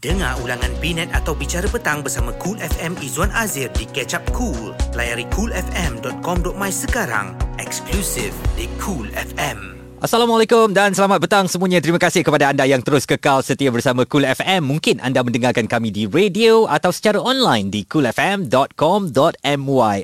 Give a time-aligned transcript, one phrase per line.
[0.00, 4.72] Dengar ulangan Binet atau Bicara Petang bersama Cool FM Izwan Azir di Catch Up Cool.
[4.96, 7.36] Layari coolfm.com.my sekarang.
[7.60, 9.79] Eksklusif di Cool FM.
[10.00, 11.76] Assalamualaikum dan selamat petang semuanya.
[11.76, 14.64] Terima kasih kepada anda yang terus kekal setia bersama Cool FM.
[14.64, 18.48] Mungkin anda mendengarkan kami di radio atau secara online di coolfm.com.my.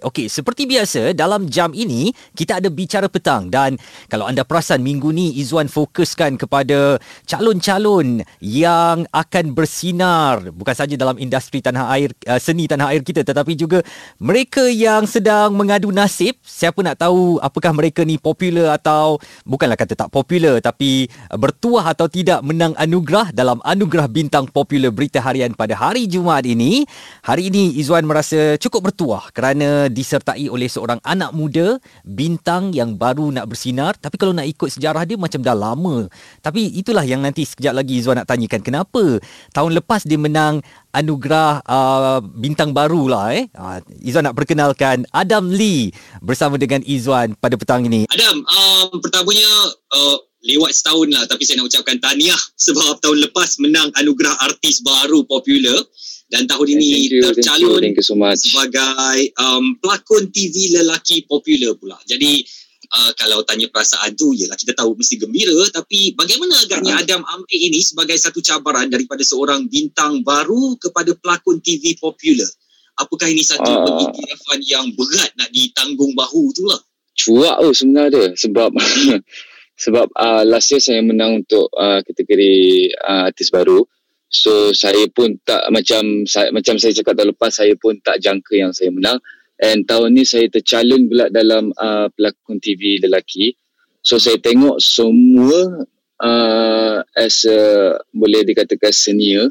[0.05, 3.81] Okey, seperti biasa dalam jam ini kita ada bicara petang dan
[4.13, 11.17] kalau anda perasan minggu ni Izwan fokuskan kepada calon-calon yang akan bersinar bukan saja dalam
[11.17, 13.81] industri tanah air uh, seni tanah air kita tetapi juga
[14.21, 16.37] mereka yang sedang mengadu nasib.
[16.45, 19.17] Siapa nak tahu apakah mereka ni popular atau
[19.49, 24.91] bukanlah kata tak popular tapi uh, bertuah atau tidak menang anugerah dalam anugerah bintang popular
[24.91, 26.83] berita harian pada hari Jumaat ini.
[27.23, 33.31] Hari ini Izwan merasa cukup bertuah kerana disertai oleh seorang anak muda bintang yang baru
[33.31, 36.11] nak bersinar tapi kalau nak ikut sejarah dia macam dah lama.
[36.43, 39.23] Tapi itulah yang nanti sekejap lagi Izwan nak tanyakan kenapa
[39.55, 43.45] tahun lepas dia menang anugerah uh, bintang baru lah eh.
[43.53, 45.93] Uh, Izwan nak perkenalkan Adam Lee
[46.25, 48.09] bersama dengan Izwan pada petang ini.
[48.09, 49.51] Adam, um, pertamanya
[49.93, 54.81] uh, lewat setahun lah tapi saya nak ucapkan tahniah sebab tahun lepas menang anugerah artis
[54.81, 55.77] baru popular
[56.31, 58.39] dan tahun ini Thank you, tercalon thank you, thank you so much.
[58.43, 61.99] sebagai um, pelakon TV lelaki popular pula.
[62.07, 62.43] Jadi
[62.89, 67.03] uh, kalau tanya perasaan tu yalah kita tahu mesti gembira tapi bagaimana agaknya Ah.
[67.03, 72.49] Adam ambil ini sebagai satu cabaran daripada seorang bintang baru kepada pelakon TV popular?
[72.97, 73.85] Apakah ini satu Ah.
[73.85, 76.81] pengiktirafan yang berat nak ditanggung bahu tu lah?
[77.17, 78.71] Cuak tu sebenarnya sebab
[79.85, 82.57] sebab uh, last year saya menang untuk uh, kategori
[82.97, 83.85] uh, artis baru.
[84.27, 88.55] So saya pun tak macam saya, macam saya cakap tahun lepas saya pun tak jangka
[88.59, 89.21] yang saya menang
[89.61, 93.57] and tahun ni saya tercalon pula dalam uh, pelakon TV lelaki.
[94.05, 95.83] So saya tengok semua
[96.23, 99.51] uh, as a, boleh dikatakan senior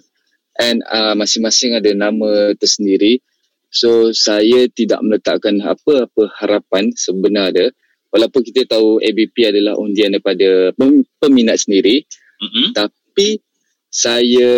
[0.56, 3.20] and uh, masing-masing ada nama tersendiri.
[3.68, 7.76] So saya tidak meletakkan apa-apa harapan sebenarnya
[8.16, 12.76] walaupun kita tahu ABP adalah undian daripada pem- peminat sendiri Mm-hmm.
[12.76, 13.40] tapi
[13.96, 14.52] saya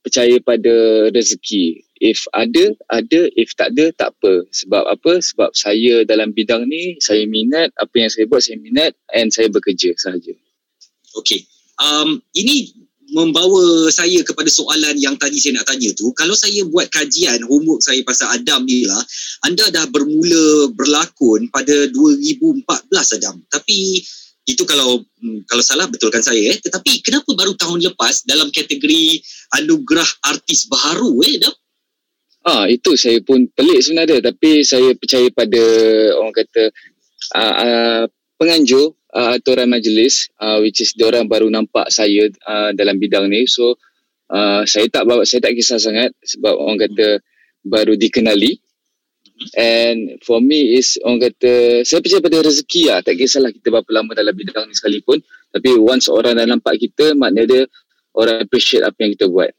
[0.00, 0.72] percaya pada
[1.12, 1.84] rezeki.
[2.00, 3.28] If ada, ada.
[3.36, 4.48] If tak ada, tak apa.
[4.48, 5.20] Sebab apa?
[5.20, 7.68] Sebab saya dalam bidang ni, saya minat.
[7.76, 8.96] Apa yang saya buat, saya minat.
[9.12, 10.32] And saya bekerja sahaja.
[11.20, 11.44] Okey.
[11.76, 12.72] Um, ini
[13.12, 16.08] membawa saya kepada soalan yang tadi saya nak tanya tu.
[16.16, 19.04] Kalau saya buat kajian homework saya pasal Adam ni lah,
[19.44, 22.64] anda dah bermula berlakon pada 2014
[23.20, 23.36] Adam.
[23.52, 24.00] Tapi
[24.42, 26.58] itu kalau hmm, kalau salah betulkan saya eh.
[26.58, 29.22] Tetapi kenapa baru tahun lepas dalam kategori
[29.54, 31.54] anugerah artis baru eh Adam?
[32.42, 35.62] Ah itu saya pun pelik sebenarnya tapi saya percaya pada
[36.18, 36.74] orang kata
[37.38, 38.02] uh, uh,
[38.34, 43.30] penganjur uh, atau orang majlis uh, which is diorang baru nampak saya uh, dalam bidang
[43.30, 43.78] ni so
[44.34, 47.22] uh, saya tak saya tak kisah sangat sebab orang kata
[47.62, 48.58] baru dikenali
[49.58, 52.98] and for me is orang kata saya percaya pada rezeki lah.
[53.02, 55.20] Tak kisahlah kita berapa lama dalam bidang ni sekalipun.
[55.52, 57.62] Tapi once orang dah nampak kita maknanya dia
[58.16, 59.52] orang appreciate apa yang kita buat.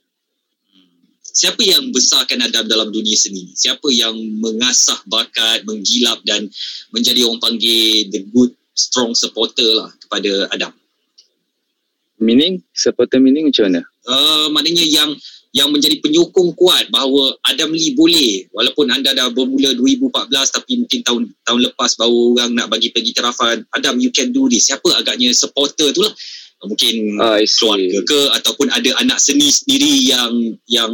[1.33, 3.49] Siapa yang besarkan Adam dalam dunia seni?
[3.57, 6.45] Siapa yang mengasah bakat, menggilap dan
[6.93, 10.73] menjadi orang panggil the good strong supporter lah kepada Adam?
[12.23, 12.63] meaning?
[12.71, 13.81] Supporter meaning macam mana?
[14.07, 15.11] Uh, maknanya yang
[15.53, 20.09] yang menjadi penyokong kuat bahawa Adam Lee boleh walaupun anda dah bermula 2014
[20.49, 24.65] tapi mungkin tahun tahun lepas baru orang nak bagi pengiktirafan Adam you can do this
[24.65, 26.13] siapa agaknya supporter tu lah
[26.63, 30.33] mungkin Ah, keluarga ke ataupun ada anak seni sendiri yang
[30.65, 30.91] yang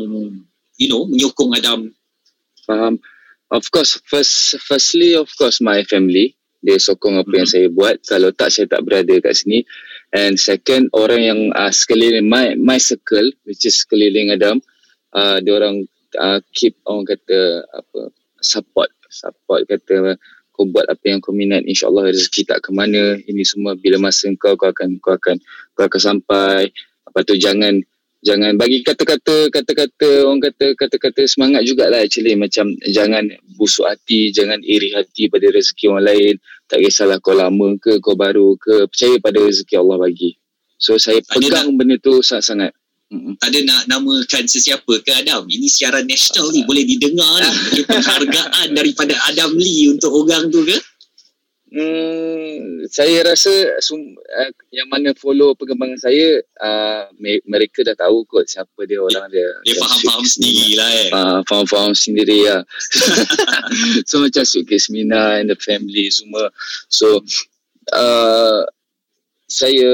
[0.76, 1.88] you know menyokong Adam
[2.68, 3.00] Faham.
[3.50, 7.54] Of course, first firstly of course my family dia sokong apa yang Mhm.
[7.54, 7.96] saya buat.
[8.06, 9.66] Kalau tak saya tak berada kat sini.
[10.10, 14.58] And second orang yang uh, sekeliling my my circle which is sekeliling Adam,
[15.14, 15.86] uh, dia orang
[16.18, 18.10] uh, keep orang kata apa
[18.42, 18.90] support.
[19.10, 20.18] Support kata
[20.50, 23.22] kau buat apa yang kau minat insyaallah rezeki tak ke mana.
[23.22, 25.38] Ini semua bila masa kau kau akan kau akan
[25.78, 26.74] kau akan sampai.
[27.06, 27.78] Apa tu jangan
[28.20, 32.36] jangan bagi kata-kata kata-kata orang kata kata-kata semangat jugalah actually.
[32.36, 36.36] Macam jangan busuk hati jangan iri hati pada rezeki orang lain.
[36.70, 38.88] Tak kisahlah kau lama ke kau baru ke.
[38.92, 40.38] Percaya pada rezeki Allah bagi.
[40.80, 42.72] So saya Ada pegang benda tu sangat-sangat
[43.42, 45.50] ada nak namakan sesiapa ke Adam?
[45.50, 47.42] Ini siaran nasional ni boleh didengar
[47.74, 47.82] ni.
[47.82, 50.78] Penghargaan daripada Adam Lee untuk orang tu ke
[51.70, 58.26] Hmm, saya rasa sum, uh, yang mana follow perkembangan saya uh, me- mereka dah tahu
[58.26, 59.46] kot siapa dia orang dia.
[59.62, 62.66] dia faham-faham sendiri lah eh uh, faham-faham sendiri lah.
[64.10, 66.50] so macam Sweet Kesmina and the family semua.
[66.90, 67.22] So
[67.94, 68.66] uh,
[69.46, 69.92] saya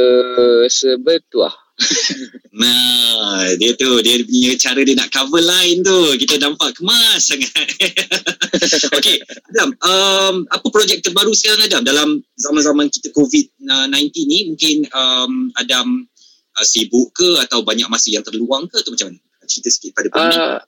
[0.64, 1.65] rasa bertuah
[2.56, 6.16] Nah, dia tu dia punya cara dia nak cover line tu.
[6.16, 7.52] Kita nampak kemas sangat.
[8.96, 9.20] Okey,
[9.52, 14.40] Adam, um, apa projek terbaru sekarang Adam dalam zaman-zaman kita COVID-19 ni?
[14.56, 16.08] Mungkin um, Adam
[16.56, 19.20] uh, sibuk ke atau banyak masa yang terluang ke atau macam mana?
[19.46, 20.40] Cerita sikit pada pendengar.
[20.40, 20.60] Uh,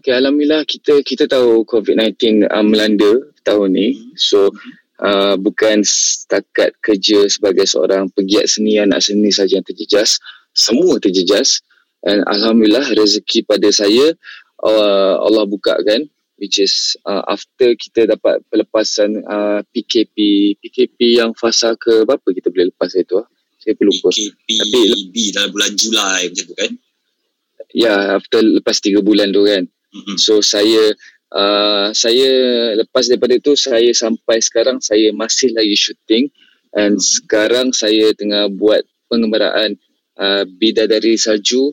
[0.00, 4.16] okay, Alhamdulillah kita kita tahu COVID-19 uh, melanda tahun ni.
[4.16, 4.48] So,
[5.02, 10.22] uh, bukan setakat kerja sebagai seorang pegiat seni, anak seni saja yang terjejas.
[10.54, 11.60] Semua terjejas.
[12.02, 14.14] And Alhamdulillah rezeki pada saya
[14.62, 16.10] uh, Allah bukakan
[16.42, 20.16] which is uh, after kita dapat pelepasan uh, PKP
[20.58, 23.26] PKP yang fasa ke berapa kita boleh lepas itu ah
[23.62, 26.72] saya pun lupa PKP Tapi, dalam bulan Julai macam tu kan
[27.70, 30.16] ya after lepas 3 bulan tu kan mm-hmm.
[30.18, 30.90] so saya
[31.32, 32.30] uh, saya
[32.76, 36.28] lepas daripada itu saya sampai sekarang saya masih lagi shooting
[36.76, 39.76] and sekarang saya tengah buat pengembaraan
[40.16, 41.72] uh, Bidadari Salju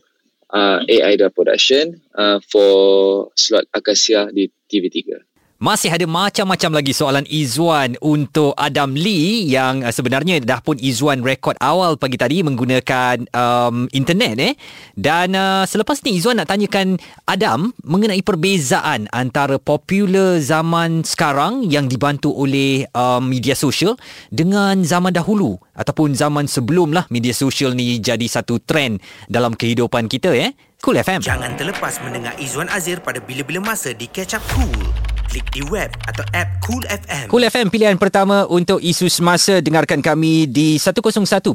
[0.51, 5.28] uh, AI Production uh, for slot Akasia di TV3.
[5.59, 11.19] Masih ada macam-macam lagi soalan Izwan untuk Adam Lee yang uh, sebenarnya dah pun Izwan
[11.19, 14.53] rekod awal pagi tadi menggunakan um, internet eh.
[14.95, 16.95] Dan uh, selepas ni Izwan nak tanyakan
[17.27, 23.99] Adam mengenai perbezaan antara popular zaman sekarang yang dibantu oleh um, media sosial
[24.31, 30.07] dengan zaman dahulu ataupun zaman sebelum lah media sosial ni jadi satu trend dalam kehidupan
[30.07, 30.55] kita eh.
[30.79, 31.19] Cool FM.
[31.19, 35.93] Jangan terlepas mendengar Izwan Azir pada bila-bila masa di Catch Up Cool klik di web
[36.09, 37.29] atau app Cool FM.
[37.29, 41.53] Cool FM pilihan pertama untuk isu semasa dengarkan kami di 101.3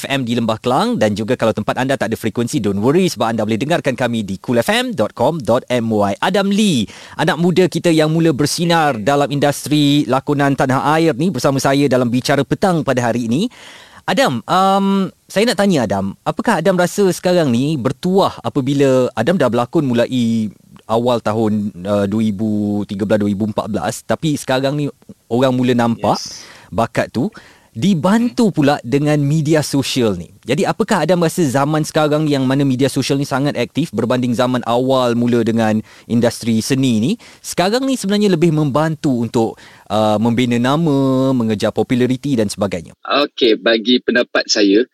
[0.00, 3.36] FM di Lembah Kelang dan juga kalau tempat anda tak ada frekuensi don't worry sebab
[3.36, 6.12] anda boleh dengarkan kami di coolfm.com.my.
[6.16, 6.88] Adam Lee,
[7.20, 12.08] anak muda kita yang mula bersinar dalam industri lakonan tanah air ni bersama saya dalam
[12.08, 13.52] bicara petang pada hari ini.
[14.04, 19.48] Adam, um, saya nak tanya Adam, apakah Adam rasa sekarang ni bertuah apabila Adam dah
[19.48, 20.52] berlakon mulai
[20.88, 24.86] awal tahun uh, 2013-2014 tapi sekarang ni
[25.32, 26.44] orang mula nampak yes.
[26.68, 27.32] bakat tu
[27.74, 30.30] dibantu pula dengan media sosial ni.
[30.46, 34.62] Jadi apakah Adam rasa zaman sekarang yang mana media sosial ni sangat aktif berbanding zaman
[34.62, 39.58] awal mula dengan industri seni ni, sekarang ni sebenarnya lebih membantu untuk
[39.90, 42.94] uh, membina nama, mengejar populariti dan sebagainya.
[43.02, 44.86] Okey, bagi pendapat saya,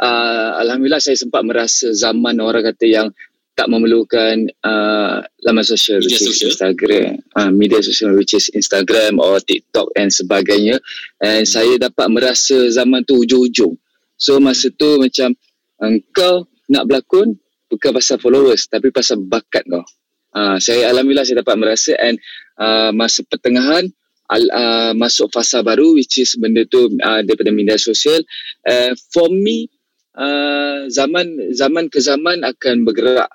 [0.00, 3.08] uh, alhamdulillah saya sempat merasa zaman orang kata yang
[3.54, 9.22] tak memerlukan uh, laman sosial media which is Instagram, uh, media sosial which is Instagram
[9.22, 10.82] or TikTok and sebagainya.
[11.22, 11.50] And hmm.
[11.50, 13.78] saya dapat merasa zaman tu hujung-hujung.
[14.18, 15.38] So masa tu macam
[15.78, 17.38] engkau nak berlakon
[17.70, 19.86] bukan pasal followers tapi pasal bakat kau.
[20.34, 22.18] Uh, saya alhamdulillah saya dapat merasa and
[22.58, 23.86] uh, masa pertengahan
[24.26, 28.18] al, uh, masuk fasa baru which is benda tu uh, daripada media sosial.
[28.66, 29.70] Uh, for me
[30.18, 33.30] uh, zaman zaman ke zaman akan bergerak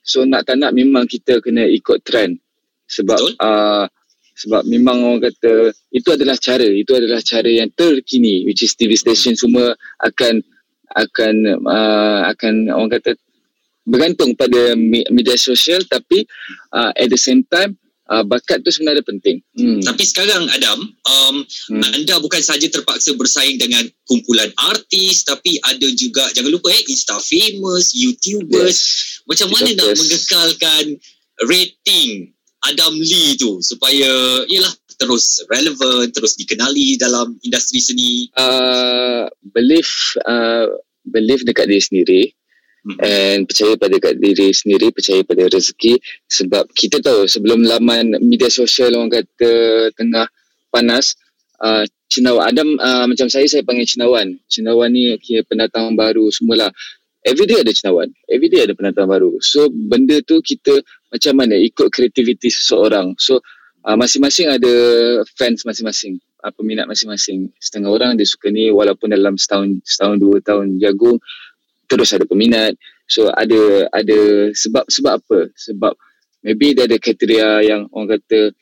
[0.00, 2.40] So nak tak nak memang kita kena ikut trend.
[2.90, 3.86] Sebab uh,
[4.34, 6.64] sebab memang orang kata itu adalah cara.
[6.64, 10.40] Itu adalah cara yang terkini which is TV station semua akan
[10.90, 11.34] akan
[11.68, 13.14] uh, akan orang kata
[13.84, 14.74] bergantung pada
[15.12, 15.84] media sosial.
[15.84, 16.24] Tapi
[16.72, 17.76] uh, at the same time
[18.10, 19.38] uh, bakat tu sebenarnya penting.
[19.54, 19.80] Hmm.
[19.80, 21.82] Tapi sekarang Adam, um, hmm.
[21.94, 27.16] anda bukan saja terpaksa bersaing dengan kumpulan artis tapi ada juga jangan lupa eh Insta
[27.22, 28.78] famous, YouTubers.
[28.78, 29.22] Yes.
[29.30, 30.84] Macam mana nak mengekalkan
[31.46, 34.10] rating Adam Lee tu supaya
[34.50, 38.28] yalah terus relevan, terus dikenali dalam industri seni?
[38.36, 40.68] Uh, belief uh,
[41.08, 42.22] belief dekat diri sendiri.
[43.00, 46.00] And percaya pada kat diri sendiri percaya pada rezeki.
[46.28, 49.52] Sebab kita tahu sebelum laman media sosial orang kata
[49.96, 50.26] tengah
[50.72, 51.18] panas
[51.60, 56.72] uh, cendawan Adam uh, macam saya saya panggil cendawan cendawan ni kira pendatang baru semualah.
[57.20, 59.36] Everyday ada cendawan everyday ada pendatang baru.
[59.44, 60.80] So benda tu kita
[61.12, 63.12] macam mana ikut kreativiti seseorang.
[63.20, 63.44] So
[63.84, 64.72] uh, masing-masing ada
[65.36, 66.16] fans masing-masing.
[66.40, 67.52] Uh, peminat masing-masing.
[67.60, 71.20] Setengah orang dia suka ni walaupun dalam setahun setahun dua tahun jagung
[71.90, 72.78] terus ada peminat.
[73.10, 74.18] So ada ada
[74.54, 75.50] sebab sebab apa?
[75.58, 75.98] Sebab
[76.46, 78.54] maybe dia ada kriteria yang orang kata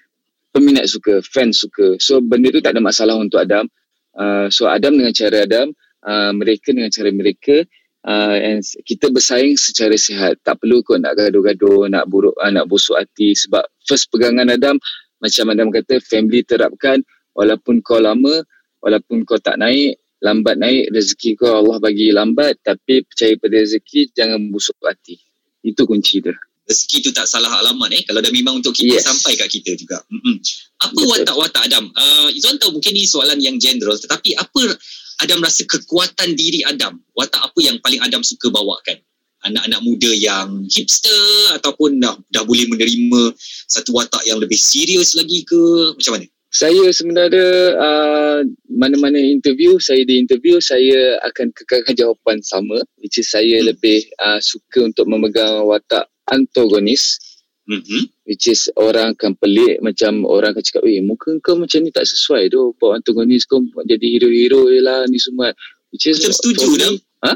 [0.57, 2.01] peminat suka fans suka.
[2.01, 3.69] So benda tu tak ada masalah untuk Adam.
[4.17, 5.69] Uh, so Adam dengan cara Adam
[6.09, 7.63] uh, mereka dengan cara mereka
[8.09, 10.41] uh, and kita bersaing secara sihat.
[10.41, 13.37] Tak perlu kau nak gaduh-gaduh nak buruk uh, nak busuk hati.
[13.37, 14.81] Sebab first pegangan Adam
[15.21, 17.05] macam Adam kata family terapkan.
[17.37, 18.43] Walaupun kau lama
[18.83, 24.13] walaupun kau tak naik lambat naik rezeki kau Allah bagi lambat tapi percaya pada rezeki
[24.15, 25.19] jangan busuk hati.
[25.63, 26.35] Itu kunci dia
[26.69, 28.03] rezeki tu tak salah alamat eh.
[28.05, 29.09] Kalau dah memang untuk kita yes.
[29.09, 30.05] sampai kat kita juga.
[30.13, 30.37] Mm-mm.
[30.85, 31.09] apa Betul.
[31.09, 31.85] watak-watak Adam?
[31.97, 34.77] Uh, Izzuan tahu mungkin ni soalan yang general tetapi apa
[35.25, 37.01] Adam rasa kekuatan diri Adam?
[37.17, 39.01] Watak apa yang paling Adam suka bawakan?
[39.39, 43.33] Anak-anak muda yang hipster ataupun dah dah boleh menerima
[43.71, 45.95] satu watak yang lebih serius lagi ke?
[45.97, 48.41] Macam mana saya sebenarnya uh,
[48.73, 52.81] mana-mana interview saya di interview saya akan kekalkan jawapan sama.
[52.97, 53.67] Which is saya hmm.
[53.73, 57.21] lebih uh, suka untuk memegang watak antagonis.
[57.69, 58.25] Mm-hmm.
[58.25, 62.09] which is orang akan pelik macam orang akan cakap eh muka kau macam ni tak
[62.09, 62.73] sesuai tu.
[62.81, 65.53] Buat antagonis kau jadi hero-hero je lah ni semua.
[65.93, 66.93] Which is macam setuju dah.
[67.29, 67.33] Ha?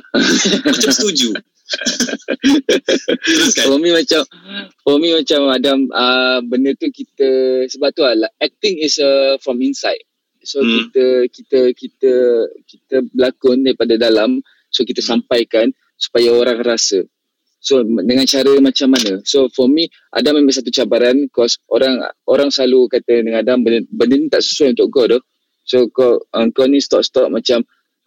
[0.73, 1.37] macam setuju
[3.23, 3.65] Teruskan.
[3.69, 4.21] For me macam
[4.83, 9.61] for me macam Adam uh, benda tu kita sebab tu lah acting is uh, from
[9.63, 10.03] inside.
[10.43, 10.71] So hmm.
[10.71, 12.13] kita kita kita
[12.67, 15.11] kita berlakon daripada dalam so kita hmm.
[15.17, 17.07] sampaikan supaya orang rasa.
[17.63, 19.23] So dengan cara macam mana?
[19.23, 23.87] So for me Adam memang satu cabaran cause orang orang selalu kata dengan Adam benda,
[23.87, 25.23] benda ni tak sesuai untuk kau tu.
[25.63, 27.63] So kau uh, kau ni stop-stop macam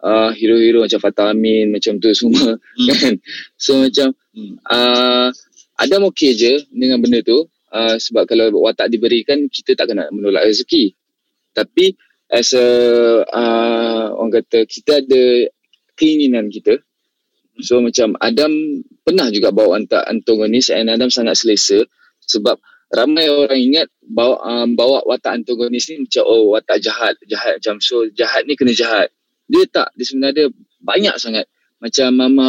[0.06, 2.88] uh, hero-hero macam Fatah Amin macam tu semua hmm.
[3.02, 3.14] kan?
[3.58, 4.54] So macam hmm.
[4.62, 5.28] uh,
[5.76, 7.50] Adam okey je dengan benda tu.
[7.66, 10.94] Uh, sebab kalau watak diberikan kita tak kena menolak rezeki.
[11.52, 11.92] Tapi
[12.30, 12.66] as a
[13.26, 15.50] uh, orang kata kita ada
[15.98, 16.80] keinginan kita.
[17.60, 18.52] So macam Adam
[19.02, 21.84] pernah juga bawa watak antagonis and Adam sangat selesa.
[22.24, 22.56] Sebab
[22.94, 27.82] ramai orang ingat bawa um, bawa watak antagonis ni macam oh watak jahat jahat macam
[27.82, 29.10] so jahat ni kena jahat
[29.46, 30.46] dia tak dia sebenarnya
[30.82, 31.46] banyak sangat.
[31.76, 32.48] Macam mama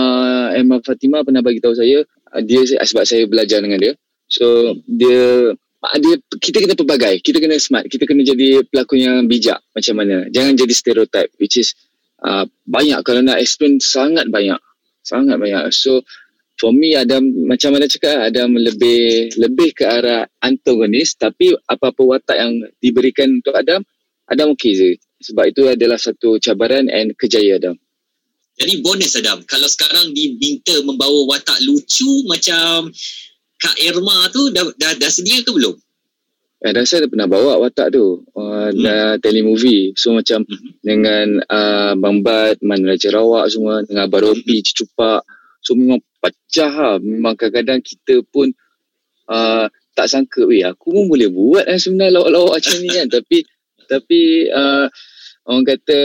[0.55, 3.93] Emma Fatima pernah bagi tahu saya ah, dia sebab saya belajar dengan dia.
[4.27, 5.51] So dia
[5.83, 7.21] ah, dia kita kena pelbagai.
[7.21, 7.85] Kita kena smart.
[7.87, 10.27] Kita kena jadi pelakon yang bijak macam mana.
[10.33, 11.77] Jangan jadi stereotype which is
[12.23, 12.97] uh, banyak.
[13.05, 14.59] Kalau nak explain sangat banyak.
[15.05, 15.69] Sangat banyak.
[15.75, 16.01] So
[16.57, 21.19] for me ada macam mana cakap ada lebih lebih ke arah antagonis.
[21.19, 23.83] Tapi apa-apa watak yang diberikan untuk Adam
[24.27, 24.89] Adam okey je
[25.21, 27.75] sebab itu adalah satu cabaran and kejayaan Adam.
[28.57, 32.89] Jadi bonus Adam, kalau sekarang diminta membawa watak lucu macam
[33.57, 35.77] Kak Irma tu dah dah, dah sedia ke belum?
[36.57, 38.81] Eh, dah saya dah pernah bawa watak tu uh, hmm.
[38.81, 40.81] dah telemovie so macam hmm.
[40.81, 44.73] dengan uh, Bang Bad, Man Raja Rawak semua dengan Abang Robi, hmm.
[44.73, 45.21] Cupak
[45.61, 48.49] so memang pecah lah memang kadang-kadang kita pun
[49.29, 53.37] uh, tak sangka weh aku pun boleh buat kan sebenarnya lawak-lawak macam ni kan tapi
[53.85, 54.85] tapi uh,
[55.47, 55.99] orang kata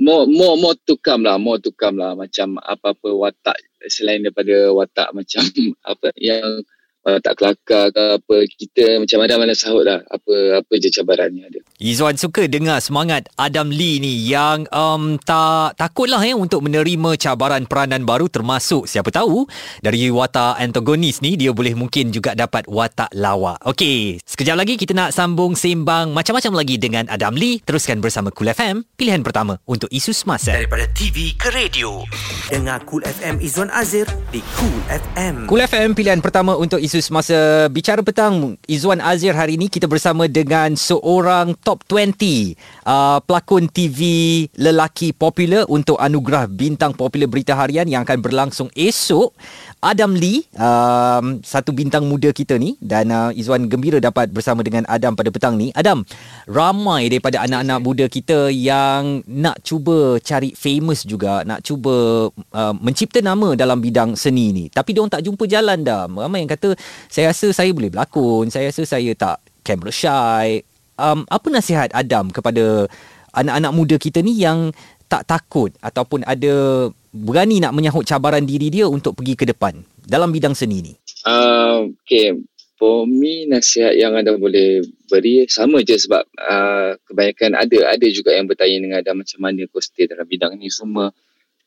[0.00, 3.56] more more more to come lah more to come lah macam apa-apa watak
[3.92, 5.44] selain daripada watak macam
[5.92, 6.64] apa yang
[7.08, 11.48] uh, tak kelakar ke apa kita macam ada mana sahut lah apa apa je cabarannya
[11.48, 11.60] ada.
[11.80, 17.64] Izwan suka dengar semangat Adam Lee ni yang um, tak takutlah ya untuk menerima cabaran
[17.64, 19.48] peranan baru termasuk siapa tahu
[19.80, 23.56] dari watak antagonis ni dia boleh mungkin juga dapat watak lawak.
[23.64, 28.52] Okey, sekejap lagi kita nak sambung sembang macam-macam lagi dengan Adam Lee teruskan bersama Cool
[28.52, 30.52] FM pilihan pertama untuk isu semasa.
[30.52, 32.02] Daripada TV ke radio
[32.50, 35.46] dengar Cool FM Izwan Azir di Cool FM.
[35.46, 40.26] Cool FM pilihan pertama untuk isu semasa bicara petang Izwan Azir hari ini kita bersama
[40.26, 44.00] dengan seorang top 20 uh, pelakon TV
[44.58, 49.34] lelaki popular untuk anugerah bintang popular berita harian yang akan berlangsung esok
[49.78, 54.82] Adam Lee um, satu bintang muda kita ni dan uh, Izwan gembira dapat bersama dengan
[54.90, 55.70] Adam pada petang ni.
[55.70, 56.02] Adam,
[56.50, 63.22] ramai daripada anak-anak muda kita yang nak cuba cari famous juga, nak cuba uh, mencipta
[63.22, 64.64] nama dalam bidang seni ni.
[64.66, 66.10] Tapi dia tak jumpa jalan dah.
[66.10, 66.74] Ramai yang kata
[67.06, 70.66] saya rasa saya boleh berlakon, saya rasa saya tak camera shy.
[70.98, 72.90] Um, apa nasihat Adam kepada
[73.30, 74.74] anak-anak muda kita ni yang
[75.06, 80.32] tak takut ataupun ada berani nak menyahut cabaran diri dia untuk pergi ke depan dalam
[80.32, 80.92] bidang seni ni?
[81.24, 82.36] Uh, okay,
[82.78, 88.32] for me nasihat yang anda boleh beri sama je sebab uh, kebanyakan ada ada juga
[88.32, 90.70] yang bertanya dengan anda macam mana kau stay dalam bidang ni.
[90.70, 91.10] Semua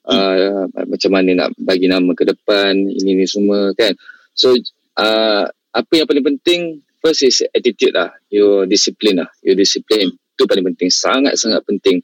[0.07, 0.87] uh, hmm.
[0.87, 3.91] macam mana nak bagi nama ke depan ini ni semua kan?
[4.31, 4.55] So
[4.97, 8.15] uh, apa yang paling penting first is attitude lah.
[8.31, 9.29] Your discipline lah.
[9.43, 10.89] Your discipline itu paling penting.
[10.89, 11.99] Sangat sangat penting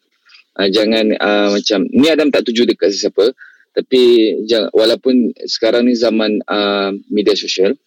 [0.58, 3.32] uh, jangan uh, macam ni Adam tak tuju dekat sesiapa
[3.78, 4.02] tapi
[4.50, 7.78] jangan, walaupun sekarang ni zaman uh, media sosial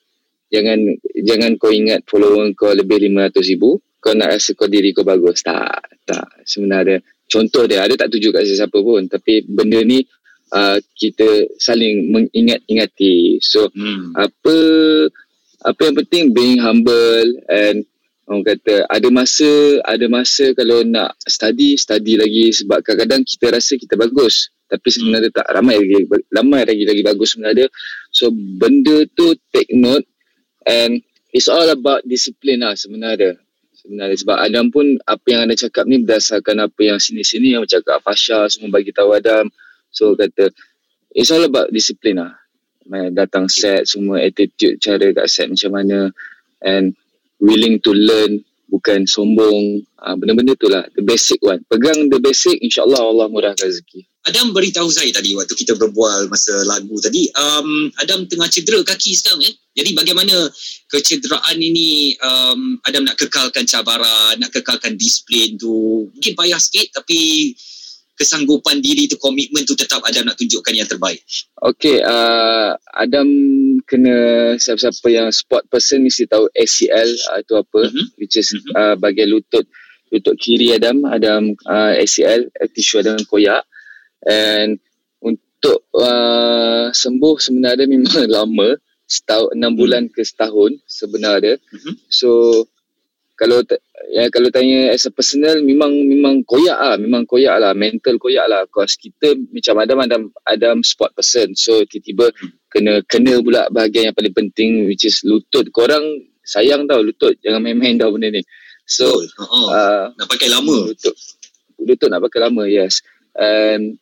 [0.51, 0.79] jangan
[1.15, 5.45] jangan kau ingat follower kau lebih 500 ribu kau nak rasa kau diri kau bagus.
[5.45, 6.27] Tak tak.
[6.49, 10.03] Sebenarnya contoh dia ada tak tuju kat sesiapa pun tapi benda ni
[10.57, 13.39] uh, kita saling mengingat-ingati.
[13.45, 14.17] So hmm.
[14.17, 14.57] apa
[15.61, 17.85] apa yang penting being humble and
[18.31, 19.51] orang kata ada masa
[19.83, 24.55] ada masa kalau nak study study lagi sebab kadang-kadang kita rasa kita bagus.
[24.71, 27.67] Tapi sebenarnya tak ramai lagi ramai lagi lagi bagus sebenarnya
[28.15, 30.07] so benda tu take note
[30.63, 31.03] and
[31.35, 33.35] it's all about discipline lah sebenarnya.
[33.75, 37.99] Sebenarnya sebab Adam pun apa yang anda cakap ni berdasarkan apa yang sini-sini yang cakap
[38.07, 39.51] Fasha semua bagi tahu Adam.
[39.91, 40.55] So kata
[41.11, 42.39] it's all about disiplin lah.
[43.11, 46.15] Datang set semua attitude cara kat set macam mana.
[46.63, 46.95] And
[47.41, 49.83] willing to learn bukan sombong.
[50.01, 51.61] Uh, benda-benda tu lah the basic one.
[51.67, 54.07] Pegang the basic insyaAllah Allah murahkan rezeki.
[54.21, 59.17] Adam beritahu saya tadi waktu kita berbual masa lagu tadi um, Adam tengah cedera kaki
[59.17, 59.55] sekarang eh?
[59.73, 60.45] Jadi bagaimana
[60.93, 66.09] kecederaan ini um, Adam nak kekalkan cabaran nak kekalkan disiplin tu?
[66.13, 67.53] Mungkin payah sikit tapi
[68.21, 71.25] kesanggupan diri tu komitmen tu tetap Adam nak tunjukkan yang terbaik.
[71.57, 73.25] Okay, uh, Adam
[73.91, 74.15] kena
[74.55, 78.05] siapa-siapa yang sport person mesti tahu ACL uh, itu apa, Mhm.
[78.23, 79.67] which is uh, bahagian lutut
[80.15, 83.67] lutut kiri Adam, Adam uh, ACL, uh, tisu Adam koyak.
[84.23, 84.79] And
[85.19, 88.79] untuk uh, sembuh sebenarnya memang lama,
[89.11, 91.59] setahun enam bulan ke setahun sebenarnya.
[91.59, 92.07] Mhm.
[92.07, 92.31] So
[93.41, 93.65] kalau
[94.13, 98.45] ya kalau tanya as a personal memang memang koyak lah memang koyak lah mental koyak
[98.45, 102.37] lah cause kita macam Adam Adam Adam sport person so tiba-tiba
[102.71, 105.69] kena kena pula bahagian yang paling penting which is lutut.
[105.75, 106.03] Korang
[106.47, 108.43] sayang tau lutut jangan main-main tau benda ni.
[108.87, 109.07] So.
[109.39, 110.95] Oh, uh, nak pakai lama.
[110.95, 111.15] lutut.
[111.83, 113.03] Lutut nak pakai lama yes.
[113.35, 113.99] And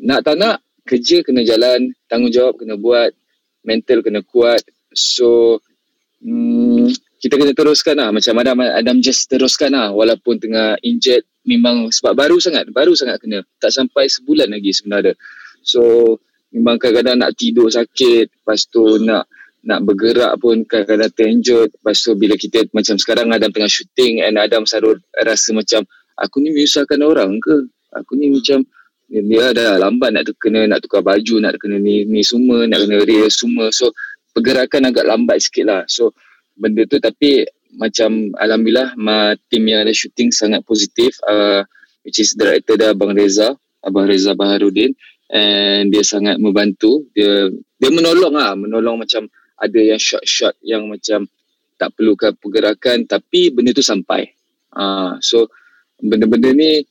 [0.00, 3.12] nak tak nak kerja kena jalan tanggungjawab kena buat
[3.64, 4.64] mental kena kuat.
[4.92, 5.60] So
[6.20, 8.12] hmm, kita kena teruskan lah.
[8.12, 13.20] Macam Adam Adam just teruskan lah walaupun tengah injured memang sebab baru sangat baru sangat
[13.20, 13.44] kena.
[13.60, 15.16] Tak sampai sebulan lagi sebenarnya.
[15.64, 16.16] So
[16.54, 19.26] memang kadang-kadang nak tidur sakit lepas tu nak
[19.64, 24.38] nak bergerak pun kadang-kadang terenjut lepas tu bila kita macam sekarang Adam tengah shooting and
[24.38, 25.82] Adam selalu rasa macam
[26.14, 27.66] aku ni menyusahkan orang ke?
[27.94, 28.62] Aku ni macam
[29.08, 33.04] dia dah lambat nak kena nak tukar baju nak kena ni ni semua nak kena
[33.04, 33.70] real semua.
[33.70, 33.94] So
[34.34, 35.82] pergerakan agak lambat sikit lah.
[35.86, 36.14] So
[36.58, 41.66] benda tu tapi macam Alhamdulillah ma, tim yang ada shooting sangat positif uh,
[42.06, 44.94] which is director dia Abang Reza Abang Reza Baharudin
[45.34, 47.10] and dia sangat membantu.
[47.10, 48.54] Dia dia menolong lah.
[48.54, 49.26] Menolong macam
[49.58, 51.26] ada yang shot-shot yang macam
[51.74, 54.30] tak perlukan pergerakan tapi benda tu sampai.
[54.70, 55.50] Uh, so
[55.98, 56.86] benda-benda ni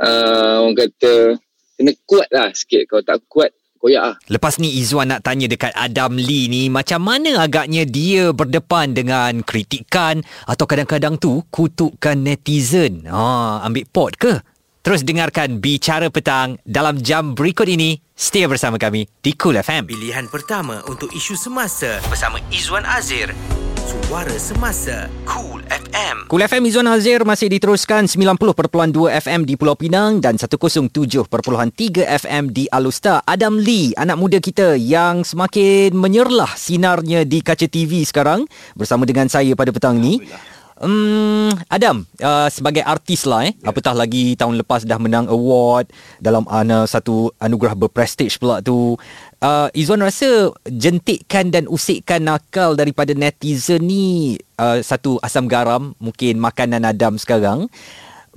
[0.00, 1.40] uh, orang kata
[1.80, 2.84] kena kuat lah sikit.
[2.84, 4.16] Kalau tak kuat koyak lah.
[4.28, 9.40] Lepas ni Izwan nak tanya dekat Adam Lee ni macam mana agaknya dia berdepan dengan
[9.44, 13.08] kritikan atau kadang-kadang tu kutukan netizen.
[13.08, 14.40] Ha, ambil pot ke?
[14.86, 17.98] Terus dengarkan Bicara Petang dalam jam berikut ini.
[18.14, 19.90] Stay bersama kami di Cool FM.
[19.90, 23.34] Pilihan pertama untuk isu semasa bersama Izwan Azir.
[23.82, 26.30] Suara Semasa Cool FM.
[26.30, 28.54] Cool FM Izwan Azir masih diteruskan 90.2
[29.26, 30.86] FM di Pulau Pinang dan 107.3
[32.06, 33.26] FM di Alusta.
[33.26, 38.46] Adam Lee, anak muda kita yang semakin menyerlah sinarnya di kaca TV sekarang
[38.78, 40.22] bersama dengan saya pada petang ni.
[40.76, 43.72] Um, Adam, uh, sebagai artis lah eh, yeah.
[43.72, 45.88] apatah lagi tahun lepas dah menang award
[46.20, 48.92] dalam uh, satu anugerah berprestij pula tu.
[49.40, 56.36] Uh, Izwan rasa jentikan dan usikan nakal daripada netizen ni uh, satu asam garam mungkin
[56.36, 57.72] makanan Adam sekarang.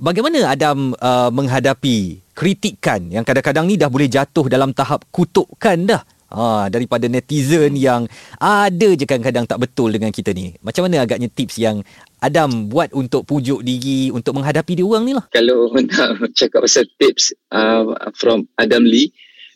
[0.00, 6.00] Bagaimana Adam uh, menghadapi kritikan yang kadang-kadang ni dah boleh jatuh dalam tahap kutukan dah?
[6.30, 8.06] Ha, daripada netizen yang
[8.38, 10.54] ada je kadang-kadang tak betul dengan kita ni.
[10.62, 11.82] Macam mana agaknya tips yang
[12.20, 15.24] Adam buat untuk pujuk diri, untuk menghadapi dia orang ni lah?
[15.32, 17.84] kalau nak cakap pasal tips uh,
[18.16, 19.10] from Adam Lee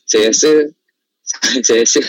[0.04, 0.50] saya rasa
[1.66, 2.00] saya rasa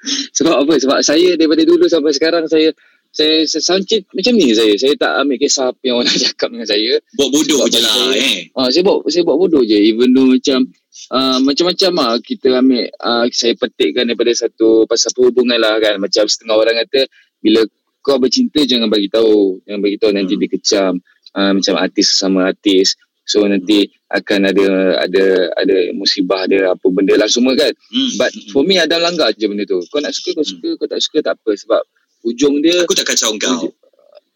[0.36, 0.74] sebab apa?
[0.80, 2.72] Sebab saya daripada dulu sampai sekarang saya
[3.10, 4.70] saya, saya sangkit macam ni saya.
[4.78, 6.92] Saya tak ambil kisah apa yang orang cakap dengan saya.
[7.18, 8.38] Buat bodoh je lah saya- eh.
[8.54, 9.76] Ah, saya buat saya buat bodoh je.
[9.76, 10.70] Even though macam
[11.10, 15.98] uh, macam-macam lah kita ambil uh, saya petikkan daripada satu pasal perhubungan lah kan.
[15.98, 17.10] Macam setengah orang kata
[17.42, 17.66] bila
[18.00, 19.60] kau bercinta jangan bagi tahu.
[19.64, 20.42] Jangan bagi tahu nanti Hmm.
[20.42, 20.92] dikecam
[21.36, 22.96] uh, macam artis sesama artis.
[23.24, 24.66] So nanti akan ada
[25.06, 27.30] ada ada musibah ada apa benda lah.
[27.30, 27.70] Semua kan?
[27.70, 28.10] Hmm.
[28.18, 29.78] but for me ada langgar je benda tu.
[29.92, 30.74] Kau nak suka kau suka.
[30.80, 31.54] Kau tak suka tak apa.
[31.54, 31.80] Sebab
[32.26, 33.70] ujung dia aku tak kacau kau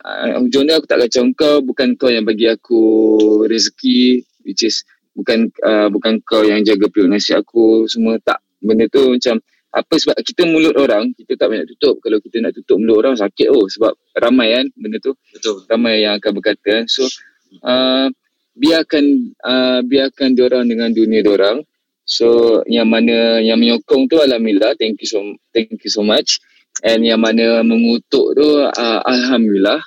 [0.04, 2.80] uh, ujung dia aku tak kacau kau bukan kau yang bagi aku
[3.48, 4.84] rezeki which is
[5.16, 7.88] bukan uh, bukan kau yang jaga perut nasi aku.
[7.88, 8.44] Semua tak.
[8.64, 9.40] Benda tu macam
[9.74, 11.98] apa sebab kita mulut orang kita tak banyak tutup.
[11.98, 13.50] Kalau kita nak tutup mulut orang sakit.
[13.50, 15.18] Oh sebab ramai kan benda tu.
[15.34, 15.66] Betul.
[15.66, 16.62] Ramai yang akan berkata.
[16.62, 16.84] Kan.
[16.86, 17.02] so
[17.66, 18.06] uh,
[18.54, 21.58] biarkan uh, biarkan diorang dengan dunia diorang
[22.06, 25.18] so yang mana yang menyokong tu alhamdulillah thank you so
[25.50, 26.38] thank you so much.
[26.86, 29.82] And yang mana mengutuk tu uh, alhamdulillah.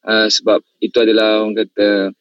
[0.00, 2.16] Uh, sebab itu adalah orang kata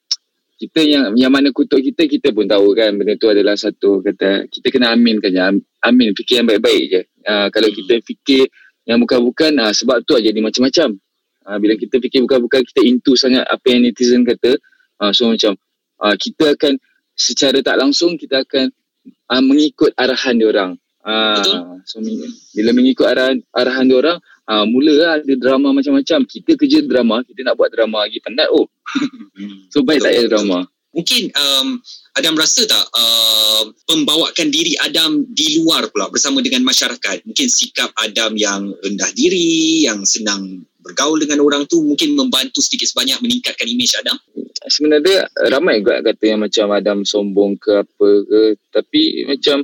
[0.59, 4.51] kita yang yang mana kutuk kita kita pun tahu kan benda tu adalah satu kata
[4.51, 7.01] kita kena aminkan je Am- amin fikir yang baik-baik je.
[7.23, 8.51] Uh, kalau kita fikir
[8.83, 10.99] yang bukan-bukan uh, sebab tu aja jadi macam-macam.
[11.47, 14.59] Uh, bila kita fikir bukan-bukan kita into sangat apa yang netizen kata
[14.99, 15.55] uh, so macam
[16.03, 16.75] uh, kita akan
[17.15, 18.67] secara tak langsung kita akan
[19.31, 20.35] uh, mengikut arahan
[21.05, 22.01] uh, so
[22.55, 24.17] bila mengikut arahan arahan diorang
[24.49, 28.49] uh, mula lah ada drama macam-macam kita kerja drama kita nak buat drama lagi penat
[28.51, 28.67] oh
[29.37, 29.67] hmm.
[29.73, 31.77] so baik tak payah drama Mungkin um,
[32.17, 37.29] Adam rasa tak uh, pembawakan diri Adam di luar pula bersama dengan masyarakat.
[37.29, 42.89] Mungkin sikap Adam yang rendah diri, yang senang bergaul dengan orang tu mungkin membantu sedikit
[42.89, 44.17] sebanyak meningkatkan imej Adam.
[44.65, 48.41] Sebenarnya ramai juga kata yang macam Adam sombong ke apa ke.
[48.73, 49.61] Tapi macam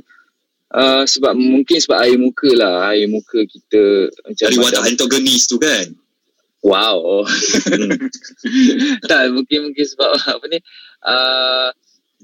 [0.74, 2.90] uh, sebab mungkin sebab air muka lah.
[2.94, 4.10] Air muka kita.
[4.26, 5.92] Macam Dari watak antagonis tu kan?
[6.66, 7.22] Wow.
[9.10, 10.58] tak, mungkin mungkin sebab apa ni,
[11.06, 11.70] uh,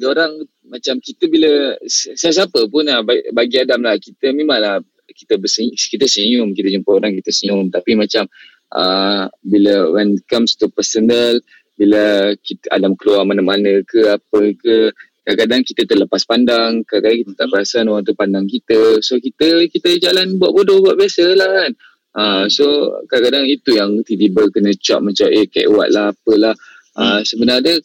[0.03, 4.81] orang macam kita bila siapa pun lah bagi Adam lah kita memanglah
[5.13, 8.25] kita bersenyum, kita senyum kita jumpa orang kita senyum tapi macam
[8.73, 11.37] uh, bila when it comes to personal
[11.77, 17.49] bila kita Adam keluar mana-mana ke apa ke kadang-kadang kita terlepas pandang kadang-kadang kita tak
[17.51, 18.99] perasan orang tu pandang kita.
[19.03, 21.73] So kita kita jalan buat bodoh buat biasa lah kan.
[22.13, 26.53] Uh, so kadang-kadang itu yang tiba-tiba kena cap macam eh kek lah apalah
[27.01, 27.81] uh, sebenarnya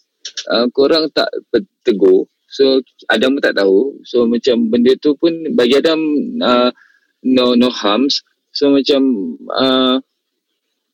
[0.52, 1.32] uh, korang tak
[1.88, 4.02] tegur so Adam pun tak tahu.
[4.08, 6.00] So macam benda tu pun bagi Adam
[6.41, 6.69] uh,
[7.28, 8.26] no no harms.
[8.50, 9.02] So macam
[9.54, 10.02] uh,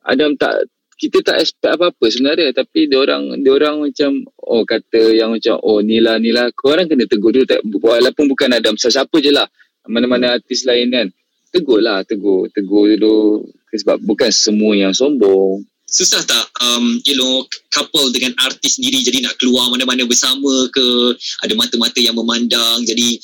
[0.04, 2.54] Adam tak kita tak expect apa-apa sebenarnya.
[2.54, 7.10] Tapi dia orang dia orang macam oh kata yang macam oh nila nila korang kena
[7.10, 9.48] tegur dulu tak walaupun bukan Adam siapa je lah.
[9.90, 11.08] Mana-mana artis lain kan.
[11.52, 12.48] Tegur lah tegur.
[12.54, 15.66] Tegur dulu sebab bukan semua yang sombong.
[15.94, 21.14] Susah tak um, you know couple dengan artis sendiri jadi nak keluar mana-mana bersama ke?
[21.46, 23.20] Ada mata-mata yang memandang jadi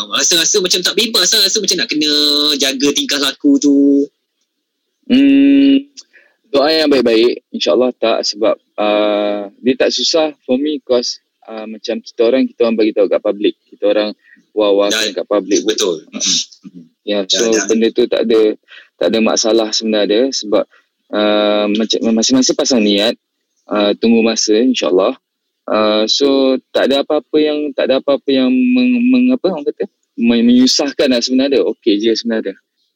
[0.00, 1.44] um, rasa-rasa macam tak bebas lah.
[1.44, 2.12] Rasa macam nak kena
[2.56, 4.08] jaga tingkah laku tu.
[5.04, 5.84] Hmm,
[6.54, 11.18] doa yang baik-baik insyaAllah tak sebab uh, dia tak susah for me cause
[11.50, 13.58] uh, macam kita orang kita orang bagi tahu kat public.
[13.66, 14.14] Kita orang
[14.54, 15.66] wah-wah kat public.
[15.66, 16.06] betul.
[17.02, 17.62] Ya yeah, so ya, ya.
[17.66, 18.54] benda tu tak ada
[18.94, 20.62] tak ada masalah sebenarnya sebab
[21.10, 21.66] uh,
[22.14, 23.18] masing-masing pasang niat
[23.66, 25.18] uh, tunggu masa insyaallah.
[25.66, 29.90] Uh, so tak ada apa-apa yang tak ada apa-apa yang meng, meng apa orang kata?
[30.14, 31.66] Menyusahkan lah sebenarnya.
[31.66, 32.54] Okey je sebenarnya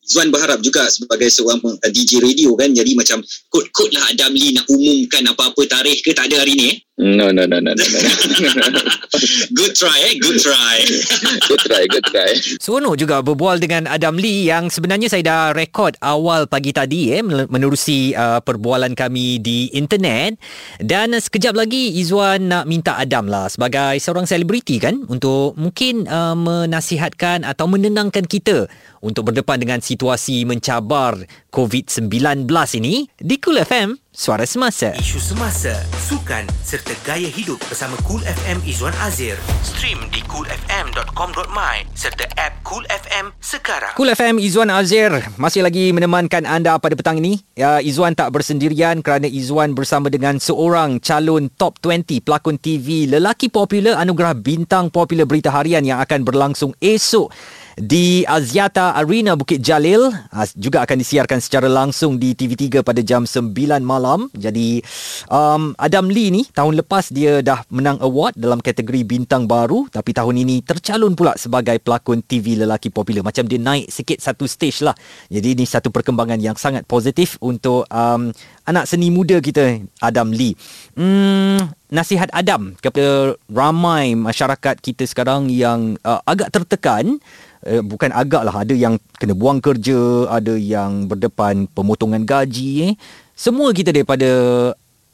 [0.08, 1.60] Zuan berharap juga sebagai seorang
[1.92, 3.20] DJ radio kan jadi macam
[3.52, 6.76] kod-kod lah Adam Lee nak umumkan apa-apa tarikh ke tak ada hari ni eh?
[6.98, 8.80] No, no, no, no, no, no.
[9.58, 10.18] good try, eh?
[10.18, 10.82] Good try.
[11.46, 12.34] good try, good try.
[12.58, 17.22] Seronok juga berbual dengan Adam Lee yang sebenarnya saya dah rekod awal pagi tadi eh,
[17.22, 20.42] menerusi uh, perbualan kami di internet.
[20.82, 26.34] Dan sekejap lagi Izwan nak minta Adam lah sebagai seorang selebriti kan untuk mungkin uh,
[26.34, 28.66] menasihatkan atau menenangkan kita
[29.06, 31.14] untuk berdepan dengan situasi mencabar
[31.54, 32.50] COVID-19
[32.82, 34.90] ini di Cool FM Suara Semasa.
[34.98, 35.78] Isu semasa,
[36.10, 39.38] sukan serta gaya hidup bersama Cool FM Izwan Azir.
[39.62, 43.94] Stream di coolfm.com.my serta app Cool FM sekarang.
[43.94, 47.38] Cool FM Izwan Azir masih lagi menemankan anda pada petang ini.
[47.54, 53.46] Ya, Izwan tak bersendirian kerana Izwan bersama dengan seorang calon top 20 pelakon TV lelaki
[53.46, 57.30] popular anugerah bintang popular berita harian yang akan berlangsung esok
[57.78, 60.10] di Aziata Arena Bukit Jalil
[60.58, 64.26] juga akan disiarkan secara langsung di TV3 pada jam 9 malam.
[64.34, 64.82] Jadi
[65.30, 70.10] um, Adam Lee ni tahun lepas dia dah menang award dalam kategori bintang baru tapi
[70.10, 73.22] tahun ini tercalon pula sebagai pelakon TV lelaki popular.
[73.22, 74.94] Macam dia naik sikit satu stage lah.
[75.30, 78.34] Jadi ini satu perkembangan yang sangat positif untuk um,
[78.66, 80.58] anak seni muda kita Adam Lee.
[80.98, 87.16] Hmm, nasihat Adam kepada ramai masyarakat kita sekarang yang uh, agak tertekan
[87.66, 92.94] eh, bukan agak lah ada yang kena buang kerja ada yang berdepan pemotongan gaji eh.
[93.34, 94.30] semua kita daripada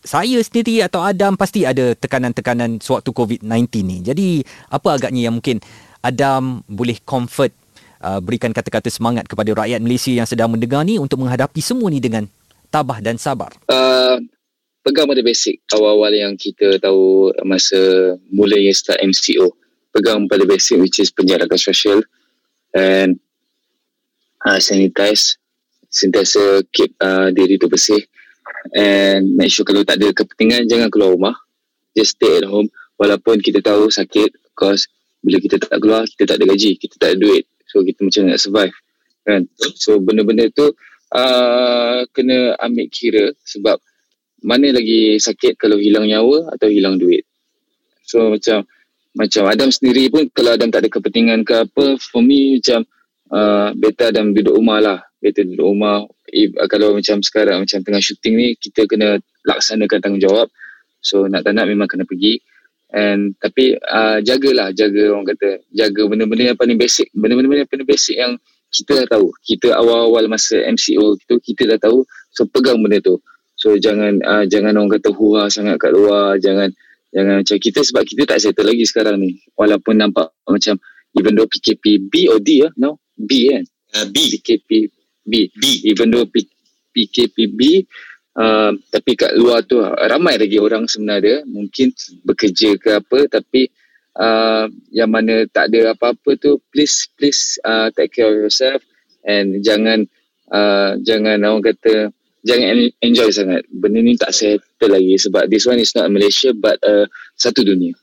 [0.05, 3.97] saya sendiri atau Adam pasti ada tekanan-tekanan sewaktu COVID-19 ni.
[4.05, 4.29] Jadi
[4.69, 5.65] apa agaknya yang mungkin
[6.05, 7.51] Adam boleh comfort
[8.05, 12.05] uh, berikan kata-kata semangat kepada rakyat Malaysia yang sedang mendengar ni untuk menghadapi semua ni
[12.05, 12.29] dengan
[12.69, 13.57] tabah dan sabar?
[13.65, 14.21] Uh,
[14.85, 15.65] pegang pada basic.
[15.73, 19.57] Awal-awal yang kita tahu masa mulanya start MCO
[19.97, 22.05] pegang pada basic which is penjarakan sosial
[22.75, 23.17] and
[24.45, 25.39] uh, sanitize
[25.89, 28.03] sentiasa keep uh, diri tu bersih.
[28.75, 31.37] And make sure kalau tak ada kepentingan jangan keluar rumah.
[31.95, 32.69] Just stay at home.
[32.99, 34.91] Walaupun kita tahu sakit cause
[35.23, 37.47] bila kita tak keluar kita tak ada gaji kita tak ada duit.
[37.71, 38.75] So kita macam nak survive
[39.25, 39.47] kan?
[39.79, 40.75] So benda-benda tu
[41.15, 43.79] uh, kena ambil kira sebab
[44.45, 47.25] mana lagi sakit kalau hilang nyawa atau hilang duit.
[48.05, 48.69] So macam
[49.15, 52.83] macam Adam sendiri pun kalau Adam tak ada kepentingan ke apa for me macam
[53.31, 54.99] uh, better Adam duduk rumah lah.
[55.23, 56.03] Better duduk rumah.
[56.27, 60.51] If, uh, kalau macam sekarang macam tengah syuting ni kita kena laksanakan tanggungjawab.
[60.99, 62.43] So nak tak nak memang kena pergi.
[62.91, 65.63] And tapi uh, jagalah jaga orang kata.
[65.71, 67.07] Jaga benda-benda yang paling basic.
[67.15, 68.35] Benda-benda yang paling basic yang
[68.75, 69.31] kita dah tahu.
[69.47, 72.03] Kita awal-awal masa MCO itu kita dah tahu.
[72.35, 73.23] So pegang benda tu.
[73.55, 76.35] So jangan uh, jangan orang kata hura sangat kat luar.
[76.43, 76.75] Jangan
[77.15, 80.75] jangan macam kita sebab kita tak settle lagi sekarang ni walaupun nampak macam
[81.15, 84.27] even though PKP B or D ya no B kan Uh, B.
[84.27, 84.91] PKP
[85.23, 85.63] B B.
[85.87, 86.43] even though P,
[86.91, 87.87] PKPB
[88.35, 91.95] uh, tapi kat luar tu uh, ramai lagi orang sebenarnya mungkin
[92.27, 93.71] bekerja ke apa tapi
[94.19, 98.83] uh, yang mana tak ada apa-apa tu please please uh, take care of yourself
[99.23, 100.11] and jangan
[100.51, 102.11] uh, jangan orang kata
[102.45, 103.65] jangan en- enjoy sangat.
[103.73, 107.97] Benda ni tak settle lagi sebab this one is not Malaysia but uh, satu dunia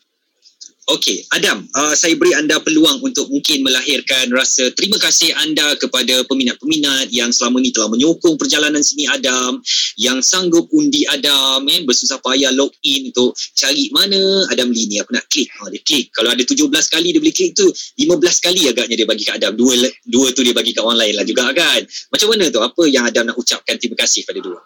[0.92, 6.20] Okey, Adam, uh, saya beri anda peluang untuk mungkin melahirkan rasa terima kasih anda kepada
[6.28, 9.64] peminat-peminat yang selama ni telah menyokong perjalanan sini Adam,
[9.96, 14.20] yang sanggup undi Adam, eh, bersusah payah log in untuk cari mana
[14.52, 15.48] Adam Lee ni, aku nak klik.
[15.56, 16.12] Ha, dia klik.
[16.12, 19.56] Kalau ada 17 kali dia boleh klik tu, 15 kali agaknya dia bagi kat Adam.
[19.56, 19.72] Dua,
[20.04, 21.88] dua tu dia bagi kat orang lain lah juga kan.
[22.12, 22.60] Macam mana tu?
[22.60, 24.60] Apa yang Adam nak ucapkan terima kasih pada dua?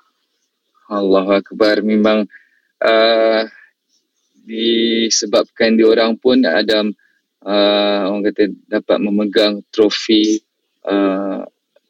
[0.90, 2.26] Allah Akbar memang
[2.82, 3.42] uh,
[4.46, 6.94] disebabkan dia orang pun Adam
[7.42, 10.40] uh, orang kata dapat memegang trofi
[10.86, 11.46] uh,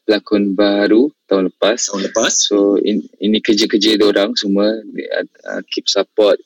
[0.07, 1.91] pelakon baru tahun lepas.
[1.91, 2.31] Tahun lepas?
[2.31, 6.39] so in, ini kerja-kerja dia orang semua uh, keep support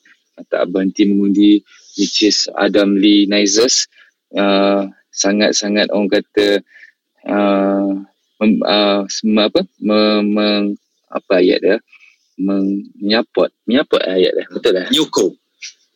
[0.48, 1.60] tak berhenti mengundi
[2.00, 3.86] which is Adam Lee Nizes
[4.32, 6.64] uh, sangat-sangat orang kata
[7.28, 7.92] uh,
[8.40, 9.04] mem, uh,
[9.44, 9.60] apa?
[9.84, 10.78] Mem,
[11.10, 11.76] apa ayat dia?
[12.40, 14.88] Meng- menyapot menyapot ayat dia betul lah.
[14.88, 15.34] Nyokong.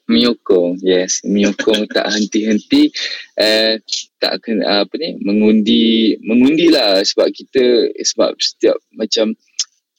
[0.04, 2.92] Menyokong yes menyokong tak henti-henti
[3.40, 3.80] eh
[4.20, 9.32] tak akan uh, apa ni mengundi mengundi lah sebab kita sebab setiap macam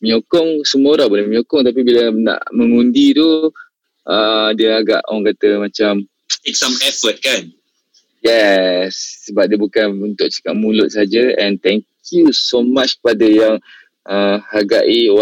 [0.04, 3.50] menyokong semua orang boleh menyokong tapi bila nak mengundi tu
[4.06, 5.94] uh, dia agak orang kata macam
[6.46, 7.54] It's some effort kan?
[8.26, 13.56] Yes, sebab dia bukan untuk cakap mulut saja and thank you so much kepada yang
[14.10, 15.14] uh, hargai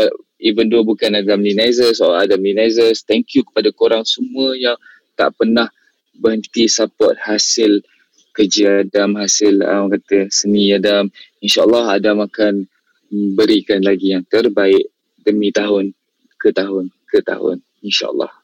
[0.43, 4.75] even though bukan Adam Linazers or Adam Linazers, thank you kepada korang semua yang
[5.15, 5.71] tak pernah
[6.19, 7.79] berhenti support hasil
[8.35, 11.07] kerja Adam, hasil uh, orang kata seni Adam.
[11.39, 12.67] InsyaAllah Adam akan
[13.39, 14.91] berikan lagi yang terbaik
[15.23, 15.95] demi tahun
[16.35, 17.63] ke tahun ke tahun.
[17.79, 18.42] InsyaAllah.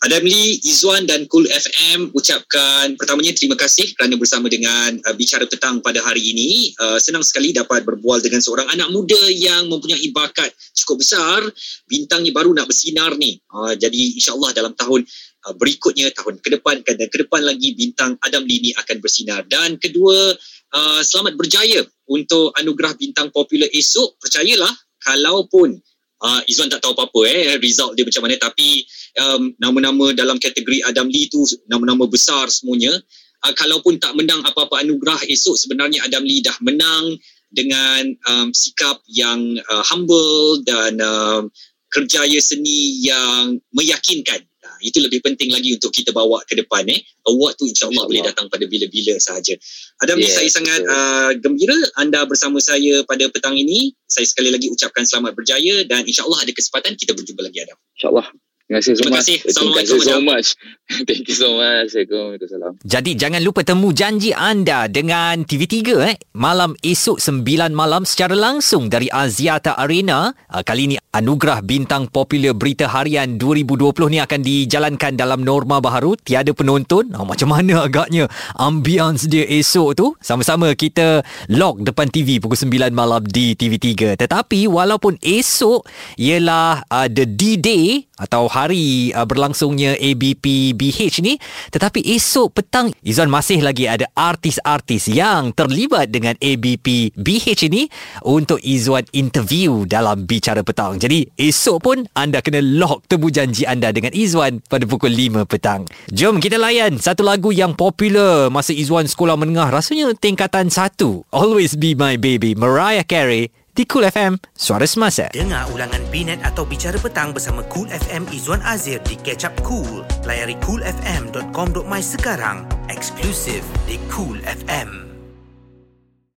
[0.00, 5.44] Adam Lee, Izzuan dan Cool FM ucapkan pertamanya terima kasih kerana bersama dengan uh, Bicara
[5.44, 6.72] Petang pada hari ini.
[6.80, 11.44] Uh, senang sekali dapat berbual dengan seorang anak muda yang mempunyai bakat cukup besar.
[11.84, 13.44] Bintangnya baru nak bersinar ni.
[13.52, 15.04] Uh, jadi insyaAllah dalam tahun
[15.44, 19.44] uh, berikutnya, tahun ke depan dan ke depan lagi bintang Adam Lee ni akan bersinar.
[19.52, 20.32] Dan kedua,
[20.80, 24.16] uh, selamat berjaya untuk anugerah bintang popular esok.
[24.16, 24.72] Percayalah,
[25.04, 25.76] kalaupun
[26.20, 28.84] uh, Izzuan tak tahu apa-apa eh, result dia macam mana tapi
[29.18, 32.92] um, nama-nama dalam kategori Adam Lee tu nama-nama besar semuanya.
[33.40, 37.16] Uh, kalaupun tak menang apa-apa anugerah esok sebenarnya Adam Lee dah menang
[37.50, 41.50] dengan um, sikap yang uh, humble dan um,
[41.90, 44.46] kerjaya seni yang meyakinkan.
[44.82, 47.00] Itu lebih penting lagi untuk kita bawa ke depan eh.
[47.28, 49.54] Award tu insya-Allah boleh datang pada bila-bila sahaja.
[50.02, 50.96] Adam Yes, saya sangat betul.
[50.96, 53.92] uh, gembira anda bersama saya pada petang ini.
[54.10, 57.78] Saya sekali lagi ucapkan selamat berjaya dan insya-Allah ada kesempatan kita berjumpa lagi Adam.
[57.94, 58.49] InsyaAllah.
[58.70, 59.26] Terima kasih so Terima much.
[59.26, 59.38] kasih.
[59.42, 60.48] Terima Assalamualaikum, kasih so much.
[61.10, 61.90] Thank you so much.
[61.90, 62.78] Assalamualaikum.
[62.86, 65.74] Jadi jangan lupa temu janji anda dengan TV3
[66.06, 67.42] eh malam esok 9
[67.74, 70.30] malam secara langsung dari Aziata Arena.
[70.46, 76.14] Uh, kali ini anugerah bintang popular berita harian 2020 ni akan dijalankan dalam norma baharu,
[76.22, 77.10] tiada penonton.
[77.10, 80.06] Uh, macam mana agaknya ambience dia esok tu?
[80.22, 84.14] Sama-sama kita log depan TV pukul 9 malam di TV3.
[84.14, 85.90] Tetapi walaupun esok
[86.22, 91.40] ialah uh, the D-Day atau hari uh, berlangsungnya ABP BH ni.
[91.72, 97.88] Tetapi esok petang Izzuan masih lagi ada artis-artis yang terlibat dengan ABP BH ini
[98.26, 101.00] untuk Izzuan interview dalam Bicara Petang.
[101.00, 105.88] Jadi esok pun anda kena lock temu janji anda dengan Izzuan pada pukul 5 petang.
[106.12, 109.72] Jom kita layan satu lagu yang popular masa Izzuan sekolah menengah.
[109.72, 111.00] Rasanya tingkatan 1
[111.32, 116.66] Always Be My Baby Mariah Carey di Cool FM Suara Semasa Dengar ulangan Binet atau
[116.66, 120.02] Bicara Petang bersama Cool FM Izwan Azir di Catch Up Cool.
[120.26, 122.66] Layari coolfm.com.my sekarang.
[122.90, 125.09] Eksklusif di Cool FM.